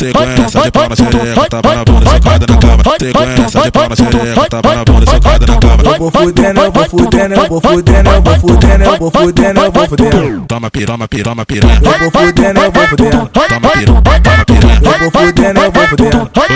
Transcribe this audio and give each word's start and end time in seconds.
Sequência 0.00 0.62
de 0.62 0.70
palma 0.72 0.96
xereca, 0.96 1.48
tapa 1.48 1.74
na 1.74 1.84
bunda, 1.84 2.10
socada 2.10 2.46
na 2.48 2.59
cama. 2.98 3.36
Sequência 3.36 3.60
de 3.62 3.70
palma 3.70 3.96
xereca, 3.96 4.48
tapa 4.48 4.74
na 4.74 4.84
bunda, 4.84 5.10
socada 5.10 5.46
na 5.46 5.56
cama. 5.58 5.82
Eu 5.84 5.98
vou 5.98 6.10
fudendo, 6.10 6.60
eu 6.60 6.72
vou 6.72 6.84
fudendo, 6.88 7.34
eu 7.34 7.48
vou 7.48 7.60
fudendo, 7.60 8.10
eu 8.10 8.22
vou 8.22 8.40
fudendo, 8.40 8.84
eu 8.84 8.98
vou 8.98 9.10
fudendo, 9.10 9.60
eu 9.60 9.72
vou 9.72 9.88
fudendo. 9.88 10.44
Toma 10.46 10.70
piranha, 10.70 10.86
toma 10.86 11.08
piranha, 11.08 11.24
toma 11.24 11.46
piranha. 11.46 11.80
Eu 11.82 11.98
vou 11.98 12.10
fudendo, 12.10 12.60
eu 12.60 12.72
vou 12.72 12.88
fudendo. 12.88 13.28
Toma 13.28 13.70
piranha, 13.70 14.02
toma 14.02 14.44
piranha. 14.44 14.80
Eu 14.82 14.98
vou 14.98 15.10
fudendo, 15.10 15.60
eu 15.60 15.72
vou 15.72 15.88
fudendo. 15.88 16.30
Toma 16.30 16.48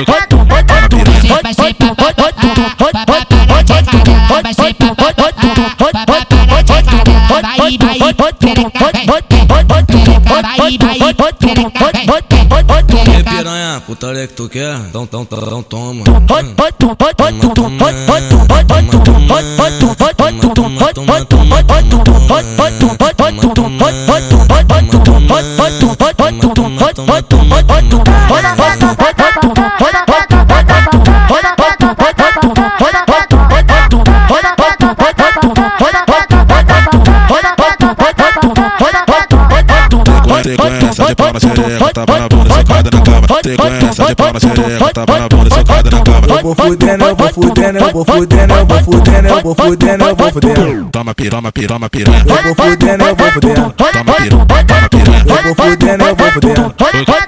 piranha. 0.88 1.40
Vai 1.42 1.54
ser 1.54 1.74
pra 1.74 1.94
vai 1.94 2.14
ser 2.14 2.32
pra 2.74 2.92
vai 4.32 4.54
ser 4.54 4.74
pra 4.74 4.94
vai 4.94 5.24
vai 9.64 10.03
Ei 13.14 13.22
piranha, 13.22 13.82
putaria 13.86 14.26
que 14.26 14.34
tu 14.34 14.48
quer? 14.48 14.76
Então, 14.88 15.04
então, 15.04 15.22
então 15.22 15.62
toma. 15.62 16.04
Toma, 16.04 16.20
toma, 26.94 27.22
toma, 27.22 27.83
Sequência 41.04 41.08
de 41.08 41.14
palma 41.14 41.40
xereca, 41.40 41.92
tapa 41.92 42.18
na 42.18 42.28
bunda, 42.28 42.54
socada 42.54 42.90
na 42.90 43.02
cama. 43.02 43.26
Sequência 43.42 44.06
de 44.06 44.14
palma 44.14 44.40
xereca, 44.40 44.92
tapa 44.94 45.18
na 45.18 45.28
bunda, 45.28 45.54
socada 45.54 45.90
na 45.90 46.00
cama. 46.02 46.26
Eu 46.28 46.42
vou 46.42 46.54
fudendo, 46.54 47.04
eu 47.04 47.16
vou 47.16 47.28
fudendo, 47.28 47.78
eu 47.78 47.92
vou 47.92 48.04
fudendo, 48.04 48.54
eu 48.54 48.66
vou 48.66 48.84
fudendo, 48.84 49.28
eu 49.28 49.42
vou 49.42 49.54
fudendo, 49.54 50.04
eu 50.04 50.16
vou 50.16 50.32
fudendo. 50.32 50.88
Toma 50.90 51.14
piranha, 51.14 51.30
toma 51.30 51.52
piranha, 51.52 51.68
toma 51.68 51.90
piranha. 51.90 52.24
Eu 52.26 52.42
vou 52.42 52.54
fudendo, 52.54 53.04
eu 53.04 53.16
vou 53.16 53.32
fudendo. 53.32 53.74
Toma 53.76 54.14
piranha, 54.14 54.46
toma 54.46 54.88
piranha. 54.88 55.24
Eu 55.28 55.42
vou 55.42 55.54
fudendo, 55.54 56.04
eu 56.04 56.16
vou 56.16 56.32
fudendo. 56.32 56.74
Toma 56.74 56.92
piranha. 56.92 57.24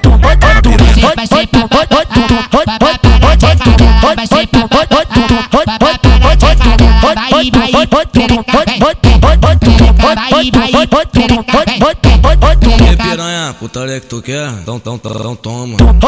Ei 12.87 12.95
piranha, 12.95 13.55
putaria 13.59 13.99
que 13.99 14.07
tu 14.07 14.21
quer? 14.21 14.49
Então, 14.61 14.77
então, 14.77 14.95
então 14.95 15.35
toma, 15.35 15.77
toma, 15.77 16.07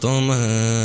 toma. 0.00 0.78